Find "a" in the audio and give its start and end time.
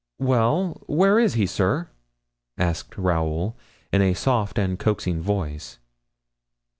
4.01-4.15